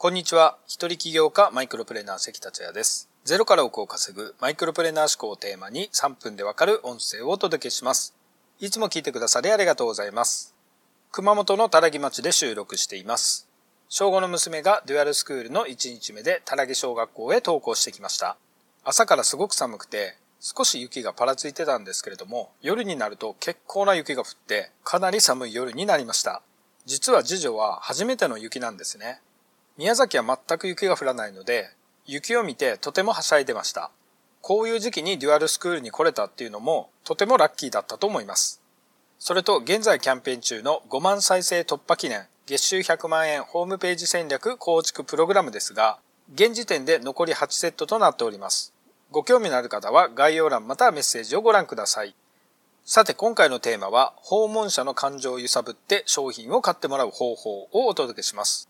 [0.00, 0.56] こんにちは。
[0.68, 3.10] 一人起業家マイクロプレーナー関達也です。
[3.24, 8.14] ゼロから億を稼ぐマイクロプレーナー思考をテーマに3分でわかる音声をお届けします。
[8.60, 10.54] いつも聞いてくださりありがとうございます。
[11.10, 13.48] 熊本のたらぎ町で収録しています。
[13.88, 18.36] 小5の娘がデュアルスクールの1日目でたらぎ小学校へ登校してきました。
[18.84, 26.40] 朝からすごく寒くて、少し雪がパラついてたんですけれども、夜になると結構な雪が降って、かなり寒い夜になりました。
[26.86, 29.20] 実は次女は初めての雪なんですね。
[29.78, 31.70] 宮崎は全く雪が降らないので、
[32.04, 33.92] 雪を見てとてもはしゃいでました。
[34.40, 38.60] こういう時期にデュアルスクールに来れたっていうのもとてもラッキーだったと思います。
[39.20, 46.00] それと現在キャンペーン中の5万再生突破記念月収100万円ホームページ戦略構築プログラムですが、
[46.34, 48.74] 現時点で残り8セットとなっております。
[49.12, 52.16] ご興味のある方は概要欄またはメッセージをご覧ください。
[52.84, 58.68] さて今回のテーマは訪問者の感情を揺さぶって商品を買ってもらう方法をお届けします。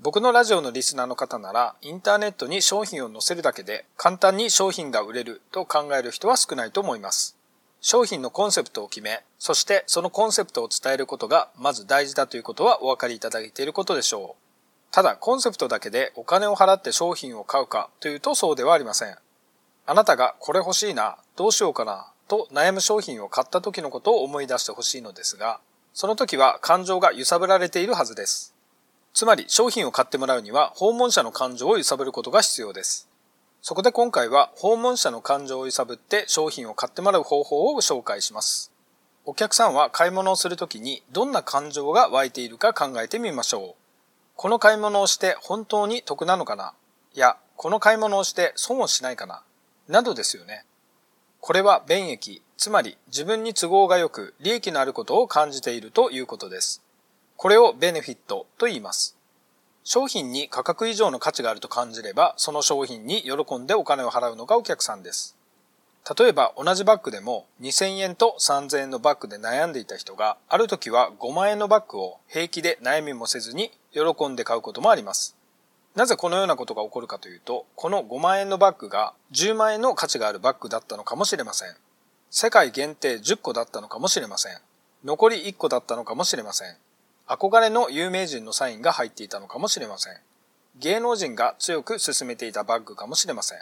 [0.00, 7.36] 僕のラジオのリスナーの方なら、インターネットに商品を載せるだけで簡単に商品が売れると考える人は少ないと思います。
[7.80, 14.92] 商品のコンセプトを決め、そしてそのコンセプトを伝えることがまず大事だということはお分かりいただいていることでしょう。
[14.92, 19.16] ただ、コンセプトだけでお金を払って商品を買うかというとそうではありません。
[19.84, 25.60] あなたがこれ欲しいな、どうしようかな、と悩む商品を買った時のことを思い出してほしいのですが、
[25.94, 28.51] その時は感情が揺さぶられているはずです。
[29.14, 33.08] つまり商品を買ってもらうには訪問者の感情を揺さぶることが必要です。
[33.60, 38.72] そこで今回は訪問者の感情を揺さぶって商品を買ってもらう方法を紹介します。
[39.24, 43.82] お客さんは買い物をするときにどんな感情が湧いているか考えてみましょう。
[44.34, 46.72] この買い物をして本当に得なのかな？
[47.14, 49.42] いや、この買い物をして損をしないかな？
[49.88, 50.64] などですよね。
[51.38, 56.82] これは便益、つまり自分に都合が良く利益のあることを感じているということです。
[57.36, 59.16] これをベネフィットと言います。
[59.84, 65.36] 商品に価格以上の価値があると感じれば、その商品に喜んでお金を払うのがお客さんです。
[66.18, 75.36] 例えば同じバッグでも2000円と3000円のバッグで悩んでいた人がある時は5万円のバッグを平気で悩みもせずに喜んで買うこともあります。
[75.94, 81.74] なぜこのようなことが起こるかというと、この5万円のバッグが10万円の価値があるバッグだったのかもしれません。
[82.30, 84.56] 世界限定10個だったのかもしれません。
[85.04, 86.76] 残り1個だったのかもしれません。
[87.26, 90.16] 憧れの有名人のサインが入っていたのかもしれません。
[90.78, 93.58] 芸能人が強く勧めていたバッグかもしれません。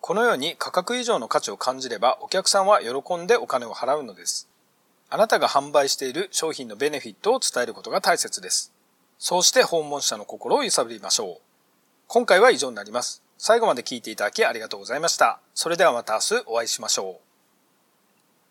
[0.00, 4.48] このように価格以上の価値を感じればお客さんは喜んでお金を払うのです。
[5.08, 8.72] あなたが販売している商品のベネフィットを伝えることが大切です。
[9.18, 11.40] そうして訪問者の心を揺さぶりましょう。
[12.06, 13.22] 今回は以上になります。
[13.38, 15.40] 最後まで聞いていただきありがとうございました。
[15.54, 17.25] それではまた明日お会いしましょう。